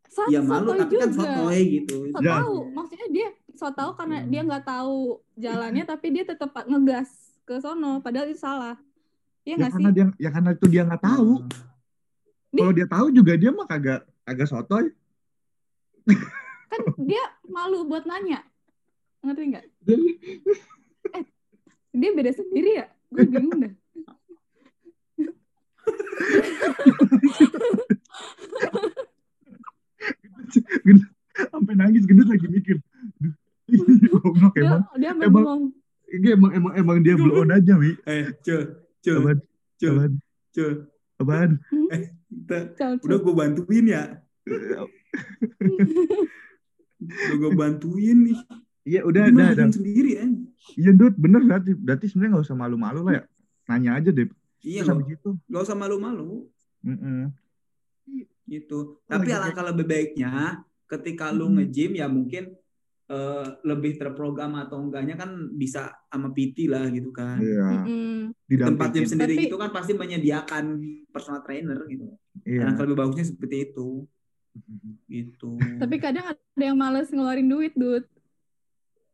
[0.10, 1.22] Sa- Ya malu, sotoy tapi kan juga.
[1.22, 1.96] sotoy gitu.
[2.10, 2.34] So Ya.
[2.36, 4.98] tahu, maksudnya dia so tahu karena dia nggak tahu
[5.38, 7.10] jalannya, tapi dia tetap ngegas
[7.46, 8.76] ke sono, padahal itu salah.
[9.46, 9.72] Iya ya sih?
[9.72, 11.69] karena dia ya karena itu dia nggak tahu Dia-
[12.52, 14.90] kalau dia tahu juga dia mah kagak kagak sotoy.
[16.70, 18.42] Kan dia malu buat nanya,
[19.22, 19.66] ngerti nggak?
[21.90, 22.88] Dia beda sendiri ya?
[23.10, 23.74] Gue bingung dah.
[31.40, 32.78] sampai nangis gendut lagi mikir.
[34.10, 34.82] Goblok Dia, emang.
[34.98, 35.72] dia emang-
[36.10, 37.94] emang emang emang dia blow on aja wi.
[38.10, 38.62] Eh, cul,
[39.06, 39.38] cul, apaan?
[39.78, 40.12] cul, apaan?
[40.50, 40.74] cul.
[41.22, 41.50] apaan?
[41.70, 42.19] Kita-
[42.50, 42.94] Cau.
[43.00, 44.04] udah gue bantuin ya
[47.00, 48.40] udah gue bantuin nih
[48.84, 49.68] Iya udah udah udah.
[49.70, 50.26] sendiri ya
[50.76, 51.72] Iya Dut, bener berarti.
[51.74, 53.24] Berarti sebenarnya nggak usah malu-malu lah ya.
[53.68, 54.28] Nanya aja deh.
[54.60, 55.30] iya Terus gak, habis itu.
[55.46, 56.30] gak usah malu-malu
[56.82, 57.30] Mm-mm.
[58.46, 60.32] gitu Oh, tapi lagi alangkah lebih baiknya
[60.86, 61.62] ketika lu Hmm.
[61.62, 62.56] nge-gym ya mungkin
[63.10, 67.90] eh, lebih terprogram atau enggaknya kan bisa sama PT lah gitu kan Iya.
[68.46, 70.66] Di tempat gym sendiri Tapi- gitu kan pasti menyediakan
[71.10, 72.06] personal trainer gitu
[72.44, 72.64] Iya.
[72.64, 74.06] alangkah lebih bagusnya seperti itu
[75.06, 78.06] gitu Tapi kadang ada yang males ngeluarin duit, Dut.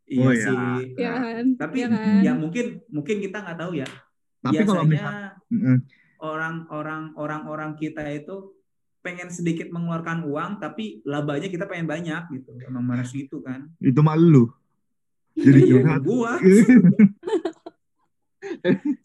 [0.06, 0.44] iya Oh, iya.
[0.44, 1.46] sih Ya kan?
[1.56, 2.20] tapi ya kan?
[2.22, 3.88] ya mungkin mungkin kita nggak tahu ya
[4.40, 5.78] Tapi kalau biasanya misal, Mm-mm.
[6.20, 8.55] orang-orang orang-orang kita itu
[9.06, 14.02] pengen sedikit mengeluarkan uang tapi labanya kita pengen banyak gitu emang malas gitu kan itu
[14.02, 14.50] mah lu.
[15.38, 16.02] Jadi Iya, curhat.
[16.02, 16.32] gua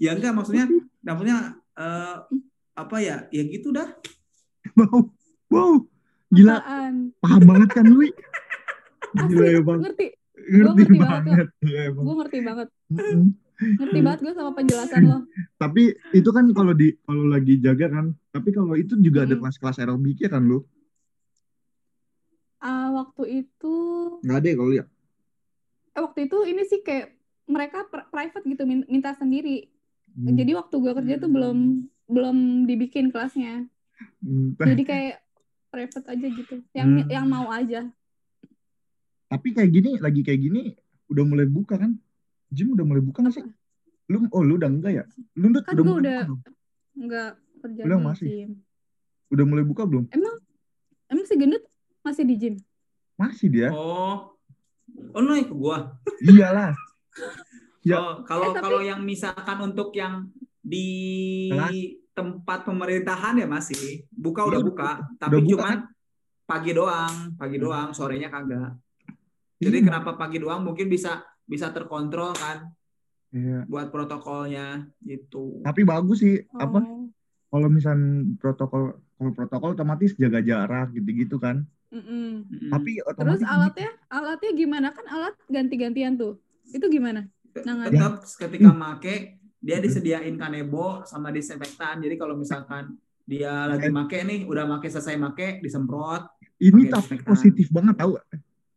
[0.02, 0.64] ya enggak maksudnya
[1.04, 1.36] maksudnya
[1.76, 2.16] eh,
[2.72, 3.88] apa ya ya gitu dah
[4.78, 5.02] wow,
[5.50, 5.72] wow,
[6.30, 7.10] gila, Apaan?
[7.18, 8.00] paham banget kan lu.
[9.10, 10.06] Gila ya bang, ngerti.
[10.38, 11.48] ngerti ngerti banget, banget.
[11.66, 12.04] Iya emang.
[12.06, 12.68] Gue ngerti banget.
[13.60, 15.18] Ngerti banget gue sama penjelasan lo.
[15.54, 18.06] Tapi itu kan kalau di kalau lagi jaga kan.
[18.32, 19.42] Tapi kalau itu juga ada Mm-mm.
[19.44, 20.64] kelas-kelas aerobiknya kan lu.
[22.60, 23.74] Ah, waktu itu,
[24.20, 24.84] Nggak ada ya kalau ya.
[25.90, 27.16] eh, waktu itu ini sih kayak
[27.48, 29.68] mereka pri- private gitu, min- minta sendiri.
[30.12, 30.36] Hmm.
[30.36, 31.36] Jadi waktu gue kerja tuh Hmm.
[31.36, 31.58] belum
[32.10, 33.64] belum dibikin kelasnya.
[34.20, 35.16] Hmm, Jadi kayak
[35.68, 36.56] private aja gitu.
[36.72, 37.08] Yang Hmm.
[37.08, 37.88] yang mau aja.
[39.30, 40.74] Tapi kayak gini, lagi kayak gini,
[41.06, 41.94] udah mulai buka kan?
[42.50, 43.44] Gym udah mulai buka nggak sih?
[44.06, 45.04] Lu, oh lu udah enggak ya?
[45.34, 46.40] Lu udah, Kan udah mulai udah- buka belum?
[47.00, 48.26] Nggak kerja Udah masih?
[48.26, 48.50] gym.
[49.30, 50.04] Udah mulai buka belum?
[50.10, 50.36] Emang
[51.06, 51.62] emang si gendut
[52.00, 52.54] masih di gym?
[53.14, 53.68] Masih dia.
[53.70, 54.34] oh
[54.90, 56.74] oh naik ke gua Iyalah.
[57.80, 57.96] Ya.
[57.96, 60.28] Oh, kalau Eh, tapi- kalau yang misalkan untuk yang
[60.60, 60.84] di
[61.48, 61.72] Kelas?
[62.12, 65.76] tempat pemerintahan ya masih buka udah Iya, buka tapi buka, cuman
[66.44, 68.76] pagi doang pagi doang sorenya kagak
[69.56, 69.86] jadi Iya.
[69.86, 72.70] kenapa pagi doang mungkin bisa bisa terkontrol kan
[73.30, 73.62] Iya.
[73.70, 76.42] buat protokolnya gitu Tapi bagus sih.
[76.50, 76.82] Apa?
[76.82, 77.06] Oh.
[77.50, 77.94] Kalau misal
[78.38, 81.62] protokol, kalau protokol otomatis jaga jarak gitu-gitu kan.
[81.90, 82.46] Mm-mm.
[82.46, 82.70] Mm-mm.
[82.70, 86.38] Tapi Terus alatnya, alatnya gimana kan alat ganti-gantian tuh?
[86.70, 87.26] Itu gimana?
[87.50, 87.86] Nangan.
[87.90, 88.78] tetap ketika Hmm.
[88.78, 94.88] make dia disediain kanebo sama disinfektan jadi kalau misalkan dia lagi make nih udah make
[94.88, 96.24] selesai make disemprot
[96.62, 97.26] ini tapi disinfektan.
[97.26, 98.16] positif banget tahu.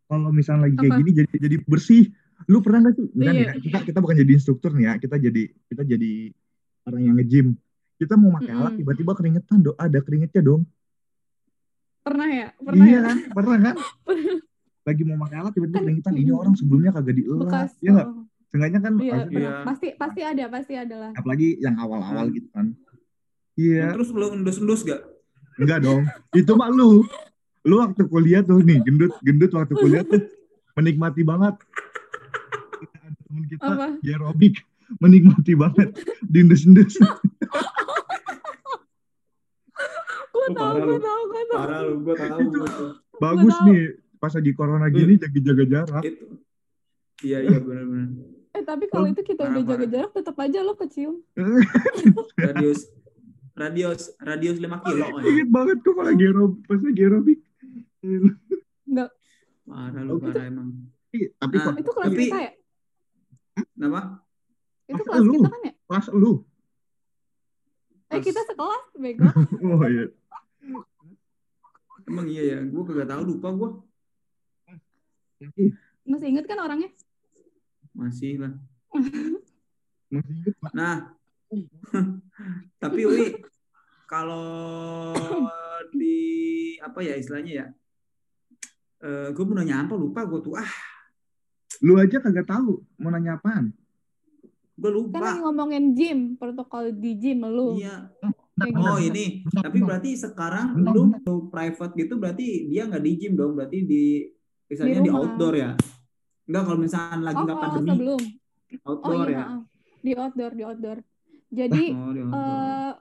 [0.09, 0.99] Kalau misalnya lagi kayak Apa?
[1.01, 2.03] gini jadi jadi bersih.
[2.47, 3.07] Lu pernah nggak sih?
[3.13, 3.51] Misalnya Iya.
[3.51, 6.11] ya, kita kita bukan jadi instruktur nih ya, kita jadi kita jadi
[6.85, 7.47] orang yang nge-gym.
[7.95, 8.79] Kita mau pakai alat Mm-mm.
[8.83, 10.61] tiba-tiba keringetan dong, ada keringetnya dong.
[12.03, 12.47] Pernah ya?
[12.59, 13.01] Pernah iya ya?
[13.07, 13.17] kan?
[13.31, 13.75] Pernah kan?
[14.87, 16.13] Lagi mau pakai alat tiba-tiba Kan, keringetan.
[16.19, 16.41] Ini mm.
[16.43, 17.47] orang sebelumnya kagak dielak.
[17.47, 17.71] Bekas.
[17.79, 18.07] Iya nggak?
[18.11, 18.23] oh.
[18.51, 19.19] Seenggaknya kan Iya.
[19.31, 19.51] Iya.
[19.63, 21.11] Pasti pasti ada, pasti ada lah.
[21.15, 22.35] apalagi yang awal-awal Hmm.
[22.35, 22.65] gitu kan.
[23.53, 25.01] Iya, terus lu endus-endus gak
[25.57, 26.03] enggak dong.
[26.33, 27.05] Itu mah lu.
[27.63, 30.19] Lu waktu kuliah tuh nih, gendut gendut waktu kuliah tuh
[30.75, 31.55] menikmati banget.
[33.53, 33.87] Kita Apa?
[33.97, 34.55] di aerobik
[34.95, 35.89] menikmati banget
[36.23, 36.97] dindus-dindus.
[40.33, 41.55] Gue Oh, tahu, parah gue tahu, gue tahu.
[41.55, 42.59] parah lu gua tahu Itu.
[43.15, 43.65] Bagus tahu.
[43.65, 43.81] nih
[44.17, 46.03] pas lagi corona gini jaga jaga jarak.
[46.03, 46.25] itu
[47.21, 48.09] iya iya benar-benar
[48.51, 49.89] Eh tapi kalau itu kita parah, udah jaga parah.
[49.89, 51.15] jarak, tetap aja lo kecium.
[52.39, 52.79] radius
[53.53, 55.05] radius radius 5 kilo.
[55.21, 57.39] Ingat banget tuh kalau lagi aerobik, pas lagi aerobik.
[58.83, 59.09] Enggak.
[59.63, 60.67] parah lu parah emang
[61.07, 62.51] Tapi, tapi Nah, kok Itu kelas Tapi- kita ya?
[63.55, 64.21] Kenapa
[64.85, 65.33] Itu kelas lu?
[65.35, 65.73] kita kan ya?
[65.83, 66.31] pas lu.
[68.07, 69.25] Eh kita sekelas, bego.
[69.63, 70.05] Oh iya.
[72.03, 73.69] emang iya ya gua kagak tahu lupa gua
[75.39, 75.71] Ih,
[76.03, 76.91] Masih inget kan orangnya?
[77.93, 78.53] masih lah
[80.11, 81.15] Masih inget nah
[82.83, 83.37] tapi Uli
[84.05, 85.15] kalau
[85.89, 86.17] di
[86.77, 87.65] apa ya istilahnya ya
[88.99, 90.73] eh gue mau nanya apa lupa gue tuh ah
[91.81, 93.73] Lu aja kagak tahu mau nanya apaan.
[94.73, 97.77] gue Kan lupa lagi ngomongin gym, protokol di gym lu.
[97.77, 98.09] iya
[98.53, 99.09] Kayak oh gitu.
[99.09, 101.09] ini tapi berarti sekarang lu,
[101.47, 104.29] private gitu berarti dia nggak di gym dong berarti di
[104.65, 105.71] misalnya Di di, outdoor ya
[106.43, 108.21] enggak kalau misalkan lagi Oh, nggak kalau pandemi sebelum.
[108.75, 109.61] Oh outdoor iya, ya maaf.
[110.01, 110.97] di outdoor, di outdoor.
[111.49, 112.33] Jadi oh, di outdoor.
[112.33, 112.91] eh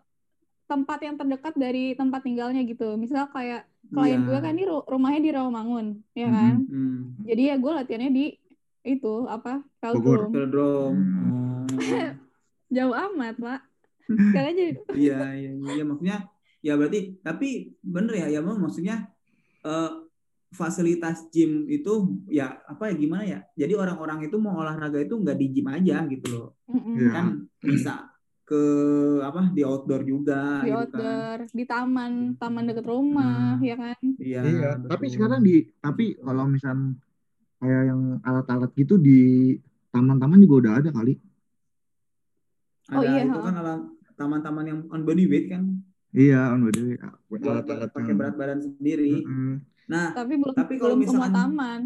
[0.65, 2.89] tempat yang terdekat dari tempat tinggalnya gitu.
[2.97, 4.29] Misal kayak klien Iya.
[4.29, 6.55] gue kan ru- rumahnya di Rawamangun, ya kan?
[6.65, 7.01] Hmm.
[7.25, 8.25] Jadi ya gue latihannya di
[8.83, 9.63] itu apa?
[9.81, 10.31] Bogor.
[10.31, 10.99] Velodrome.
[10.99, 11.67] Hmm.
[12.75, 13.61] Jauh amat, Pak.
[14.03, 16.17] Sekarang jadi iya iya iya maksudnya
[16.61, 19.09] ya berarti tapi bener ya ya maksudnya
[19.63, 19.91] eh,
[20.53, 25.39] fasilitas gym itu ya apa ya gimana ya jadi orang-orang itu mau olahraga itu nggak
[25.39, 26.49] di gym aja gitu loh.
[26.69, 27.09] Iya.
[27.09, 27.27] kan
[27.63, 27.95] bisa
[28.43, 28.63] ke
[29.25, 30.83] apa di outdoor juga di gitu kan.
[30.85, 33.65] outdoor, di taman, taman deket rumah, Nah.
[33.65, 33.97] ya kan?
[34.21, 36.77] Iya, Iya, tapi sekarang di tapi kalau misal
[37.63, 39.55] kayak yang alat-alat gitu di
[39.89, 41.15] taman-taman juga udah ada kali.
[42.85, 43.81] ada Oh, iya, itu kan alat
[44.13, 45.79] taman-taman yang on body weight kan
[46.11, 46.99] Iya, on body
[47.31, 49.23] buat alat-alat pakai berat badan sendiri.
[49.23, 49.63] Mm-mm.
[49.87, 51.81] Nah, Tapi belum Tapi kalau belum semua misalkan- taman.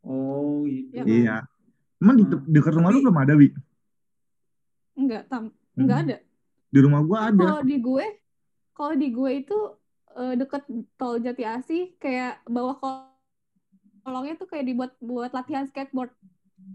[0.00, 0.90] oh gitu.
[0.90, 1.08] Ya kan?
[1.08, 1.36] Iya.
[1.98, 2.42] Emang di Hmm.
[2.46, 3.48] dekat rumah lu Tapi- belum ada, Wi?
[4.94, 5.42] Enggak, tam
[5.74, 6.04] enggak Hmm.
[6.06, 6.16] ada.
[6.68, 7.38] Di rumah gua ada.
[7.38, 8.06] Kalau di gue,
[8.72, 9.58] kalau di gue itu
[10.10, 13.07] eh, deket tol Jati Asih, kayak bawah kol-
[14.00, 16.10] kolongnya tuh kayak dibuat buat latihan skateboard,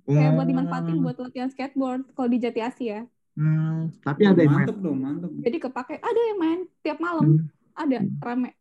[0.05, 1.01] kayak buat dimanfaatin Oh.
[1.01, 2.07] buat latihan skateboard.
[2.11, 3.01] Kalau di Jati Asih ya.
[3.33, 4.61] Hmm, tapi ada yang main.
[4.61, 5.31] mantep dong, mantep.
[5.41, 5.95] Jadi kepake.
[5.97, 7.45] Ada yang main tiap malam, Hmm.
[7.73, 8.51] ada rame.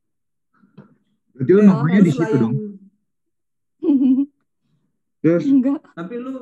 [1.33, 2.55] Berarti lu nongkrongnya di terus situ dong.
[5.23, 5.81] Terus Enggak.
[5.93, 6.35] Tapi lu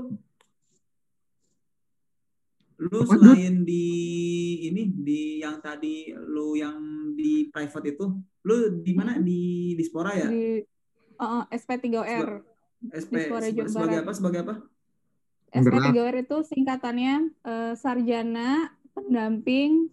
[2.80, 3.85] lu Apa, selain di
[4.64, 6.80] ini di yang tadi lu yang
[7.12, 8.06] di private itu,
[8.40, 9.22] lu di mana Hmm.
[9.22, 9.40] di
[9.76, 10.28] di Spora ya?
[10.33, 10.64] Di
[11.20, 12.28] uh, SP3R.
[12.90, 14.00] SP sebagai Barat.
[14.00, 14.12] apa?
[14.12, 14.54] Sebagai apa?
[15.46, 15.92] Penggerak.
[15.92, 18.50] SP3R itu singkatannya eh, Sarjana
[18.90, 19.92] Pendamping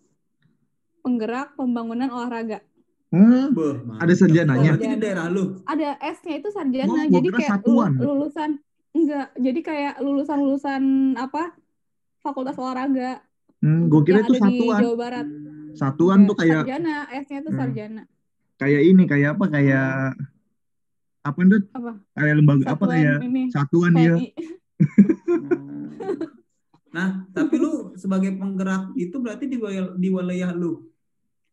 [1.00, 2.60] Penggerak Pembangunan Olahraga.
[3.08, 4.76] hmm, Beuh, ada sarjananya.
[4.76, 5.64] Berarti di daerah lu.
[5.64, 7.92] Ada S-nya itu sarjana, Oh, gua jadi kayak satuan.
[7.94, 8.50] lulu- lulusan
[8.92, 10.84] enggak, jadi kayak lulusan-lulusan
[11.16, 11.56] apa?
[12.20, 13.24] Fakultas olahraga
[13.58, 14.80] Hmm, gua kira yang itu ada di satuan.
[14.80, 15.28] Jawa Barat.
[15.74, 17.58] Satuan tuh kayak sarjana, S-nya itu Hmm.
[17.58, 18.04] sarjana.
[18.58, 19.46] kayak ini, kayak apa?
[19.50, 19.90] Kayak
[21.28, 21.58] apa itu?
[21.72, 21.92] Apa?
[22.14, 24.16] Kayak lembaga apa Satuan kayak ini satuan ya.
[26.88, 30.82] Nah, tapi lu sebagai penggerak itu berarti di wilayah, di wilayah lu.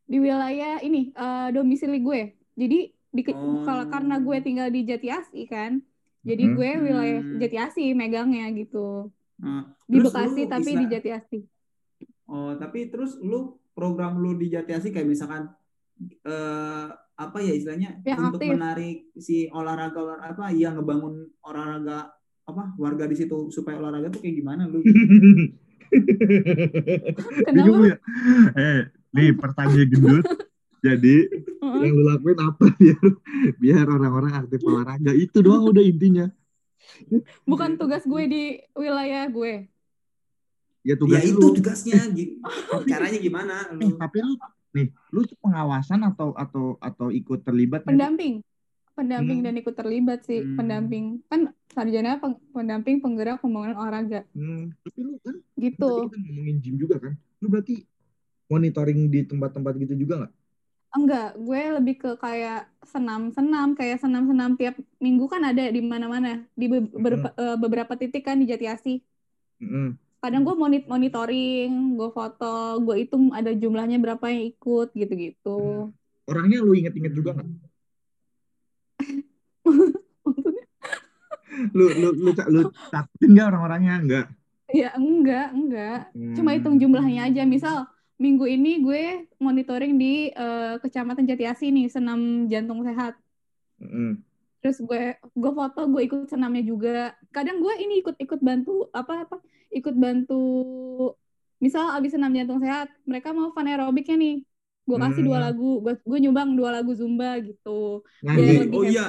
[0.04, 2.20] di wilayah ini eh, domisili gue.
[2.54, 3.62] Jadi di Oh.
[3.62, 5.80] kalau karena gue tinggal di Jati Asih kan.
[6.20, 6.52] Jadi Hmm.
[6.54, 7.37] gue wilayah Hmm.
[7.37, 9.08] Jati Asih megangnya gitu.
[9.37, 11.42] Nah, Di Bekasi lu tapi istilah- di Jati Asih.
[12.24, 15.50] Oh, tapi terus lu program lu di Jati Asih kayak misalkan
[15.96, 18.50] eh apa ya istilahnya Yang untuk aktif.
[18.50, 22.11] menarik si olahraga olah- apa ya ngebangun olahraga
[22.44, 24.83] apa warga di situ supaya olahraga tuh kayak gimana lu?
[27.46, 27.76] Kenapa?
[27.85, 27.96] Ya?
[28.52, 28.80] Eh,
[29.12, 30.24] nih pertanyaan gendut.
[30.80, 31.16] Jadi
[31.62, 33.00] yang lu lakuin apa biar
[33.57, 36.26] biar orang-orang aktif olahraga itu doang udah intinya.
[37.44, 38.42] Bukan tugas gue di
[38.74, 39.64] wilayah gue.
[40.85, 41.57] Ya ya tugas itu lu.
[41.57, 42.04] tugasnya.
[42.90, 43.96] Caranya gimana Eh, lu?
[43.96, 44.37] tapi lu
[44.74, 47.87] nih, lu pengawasan atau atau atau ikut terlibat?
[47.87, 48.42] Pendamping.
[48.94, 49.46] Pendamping Hmm.
[49.50, 50.42] dan ikut terlibat sih.
[50.42, 50.54] Hmm.
[50.54, 51.04] Pendamping.
[51.26, 54.22] Kan sarjana peng- pendamping penggerak pembangunan olahraga.
[54.34, 55.82] Hmm, tapi lu kan Gitu.
[55.82, 57.14] tadi kita ngomongin gym juga kan.
[57.42, 57.87] Lu berarti
[58.50, 60.32] monitoring di tempat-tempat gitu juga nggak?
[60.94, 66.70] Enggak, gue lebih ke kayak senam-senam, kayak senam-senam tiap minggu kan ada di mana-mana, di
[66.70, 68.98] be- ber- eh, beberapa titik kan di Jati Asih.
[69.58, 69.98] Mm-mm.
[70.24, 75.92] Kadang gue monit monitoring, gue foto, gue hitung ada jumlahnya berapa yang ikut gitu-gitu.
[76.24, 77.48] Orangnya lu inget-inget juga nggak?
[81.76, 84.26] Lu lu lu lu takutin nggak orang-orangnya nggak?
[84.74, 85.98] ya enggak, enggak.
[86.34, 86.56] Cuma Hmm.
[86.58, 87.42] hitung jumlahnya aja.
[87.46, 87.87] Misal
[88.18, 93.14] minggu ini gue monitoring di eh, Kecamatan Jati Asih nih, senam jantung sehat.
[93.78, 94.18] Mm-mm.
[94.64, 99.29] Terus gue gue foto gue ikut senamnya juga kadang gue ini ikut ikut bantu apa
[99.29, 99.37] apa
[99.68, 100.40] ikut bantu
[101.61, 104.37] misal abis senam jantung sehat mereka mau fun aerobiknya nih
[104.85, 105.46] gue kasih dua Hmm.
[105.48, 108.57] lagu gue gue nyumbang dua lagu zumba gitu biar Nyanyi.
[108.64, 108.92] lebih Oh happy.
[108.92, 109.07] iya.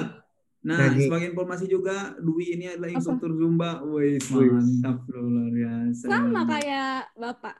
[0.60, 1.04] Nah, Nyanyi.
[1.06, 2.96] sebagai informasi juga Dwi ini adalah Apa?
[2.98, 3.70] instruktur Zumba.
[3.86, 4.50] Wih, Wih.
[4.50, 6.04] mantap lu luar biasa.
[6.04, 7.56] sama kayak bapak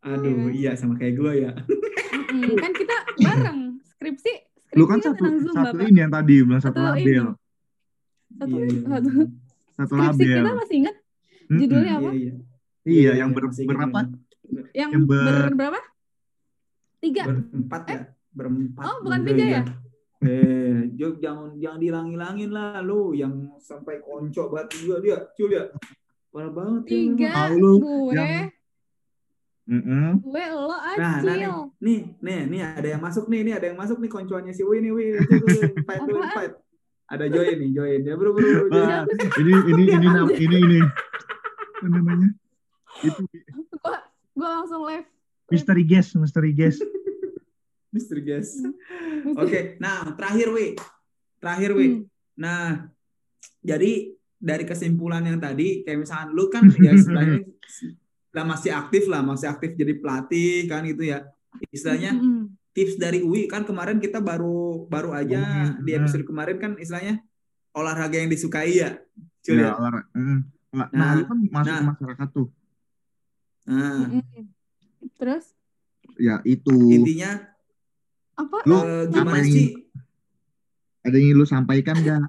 [0.00, 1.52] Aduh, iya sama kayak gue ya.
[2.54, 4.32] Kan kita bareng skripsi
[4.76, 7.24] Lu kan satu tentang zumba satu pak ini yang tadi bilang satu Satu label.
[7.24, 7.32] ini.
[8.28, 8.80] satu Iya, iya.
[8.84, 9.08] satu
[9.72, 10.36] Satu skripsi label.
[10.36, 10.96] kita masih ingat
[11.48, 12.34] judulnya apa Iya, iya.
[12.86, 13.98] Iya, yang ber, berapa?
[14.72, 15.80] yang, Yang ber- ber berapa
[16.98, 18.00] tiga Berempat ya?
[18.30, 18.82] Berempat.
[18.84, 19.62] Oh, bukan tiga ya?
[20.18, 25.64] Eh, Jok, jangan jangan dihilang-hilangin lah lu yang sampai konco banget juga dia, Cul ya.
[26.28, 27.30] Parah banget ya tiga.
[27.32, 28.48] Tahu lu gue yang-
[29.66, 30.22] Mm-mm.
[30.22, 33.66] gue lo Nah, nah nih, acil nih, nih, nih ada yang masuk nih, nih ada
[33.74, 35.04] yang masuk nih koncoannya si Wi nih, Wi.
[35.26, 35.58] Cul, Wi,
[36.22, 36.54] invite.
[37.10, 38.00] Ada join nih, join.
[38.06, 38.82] Ya, bro, bro, bro,
[39.42, 40.80] ini ini ini nam- ini ini
[41.76, 42.28] apa namanya?
[43.02, 43.96] Itu gue
[44.38, 45.06] gue langsung live
[45.50, 46.80] misteri guest, misteri guest.
[47.96, 48.20] Mr.
[48.20, 48.60] Guest.
[49.40, 50.76] Oke, nah terakhir Wi.
[51.40, 51.86] Terakhir Wi.
[51.88, 52.02] Hmm.
[52.36, 52.92] Nah,
[53.64, 57.40] jadi dari kesimpulan yang tadi, kayak misalkan lu kan ya istilahnya
[58.36, 61.24] lah masih aktif lah, masih aktif jadi pelatih kan gitu ya.
[61.72, 62.52] Istilahnya Mm-mm.
[62.70, 67.24] tips dari Uwi kan kemarin kita baru baru aja Ngomongin, di episode kemarin kan istilahnya
[67.72, 69.00] olahraga yang disukai ya.
[69.40, 70.04] Cul Ya, ya.
[70.12, 70.38] mm.
[70.76, 71.80] Nah, Nah, kan masuk nah.
[71.80, 72.48] ke masyarakat tuh.
[73.66, 74.44] Nah, Mm-mm.
[75.16, 75.44] Terus
[76.16, 76.76] Ya itu.
[76.92, 77.40] Intinya
[78.36, 78.56] apa?
[78.64, 79.48] Lu eh, gimana ngapain?
[79.48, 79.68] sih?
[81.00, 82.20] Ada yang ingin lu sampaikan gak?
[82.20, 82.28] Eh,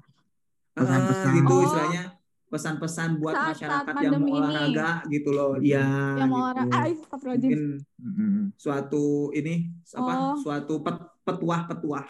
[0.76, 1.32] Pesan-pesan.
[1.36, 1.60] gitu Oh.
[1.62, 2.02] istilahnya
[2.48, 4.32] pesan-pesan buat Saat- masyarakat saat yang mau ini.
[4.34, 5.50] olahraga gitu loh.
[5.56, 5.84] Iya.
[6.16, 6.50] yang mau gitu.
[6.50, 7.50] orang ah, astagfirullahaladzim.
[7.50, 7.62] Mungkin
[8.00, 8.42] Mm-mm.
[8.54, 9.54] suatu ini
[9.92, 10.12] apa?
[10.14, 10.36] Oh.
[10.38, 12.06] Suatu pet, petuah-petuah.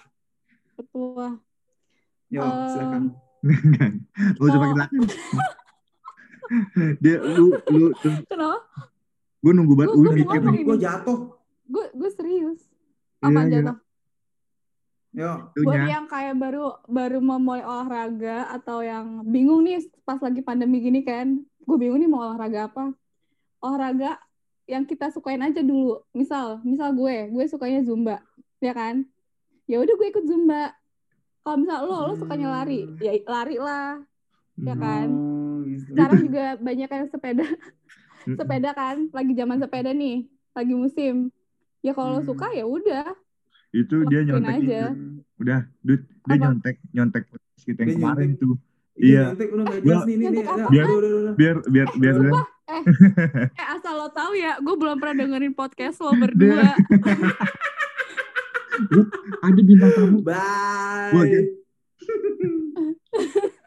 [0.74, 1.26] Ketua.
[2.28, 3.02] Yo, Eh, silakan.
[4.30, 4.60] Gak usah Oh.
[4.60, 5.06] pakai belakang.
[6.98, 7.86] Dia lu lu
[8.24, 8.58] Kenapa?
[9.38, 10.60] gue nunggu banget Gua- lu gua mikir ini.
[10.62, 11.18] Gue jatuh.
[11.64, 12.60] Gue gue serius.
[13.18, 13.50] Iya, Apa iya.
[13.60, 13.76] jatuh?
[15.08, 20.44] Yo, Buat yang kayak baru baru mau mulai olahraga atau yang bingung nih pas lagi
[20.44, 22.92] pandemi gini kan, gue bingung nih mau olahraga apa.
[23.64, 24.20] Olahraga
[24.68, 26.04] yang kita sukain aja dulu.
[26.12, 28.20] Misal, misal gue, gue sukanya zumba,
[28.60, 29.08] ya kan?
[29.64, 30.76] Ya udah gue ikut zumba.
[31.40, 33.00] Kalau misal lo, lo sukanya lari, Hmm.
[33.00, 34.04] ya lari lah,
[34.60, 34.82] ya Hmm.
[34.84, 35.06] kan?
[35.08, 35.88] Oh, gitu.
[35.96, 37.46] Sekarang juga banyak yang sepeda,
[38.36, 41.14] sepeda kan, lagi zaman sepeda nih, lagi musim.
[41.80, 42.28] Ya kalau lo Hmm.
[42.28, 43.08] suka ya udah,
[43.70, 44.90] Itu dia nyontek aja.
[44.90, 45.22] itu.
[45.38, 46.42] Udah, dude, dia Apa?
[46.42, 48.40] nyontek nyontek podcast kita yang Dia kemarin nyontek.
[48.40, 48.54] tuh.
[48.94, 49.22] Iya, Iya.
[49.28, 50.28] nyontek udah nggak jelas nih, nih?
[50.66, 50.90] Biar-.
[51.38, 52.82] Biar biar biar Sumpah, eh,
[53.60, 56.64] eh asal lo tahu ya, gue belum pernah dengerin podcast lo berdua.
[59.40, 60.18] ada bintang tamu.
[60.22, 61.54] Bye.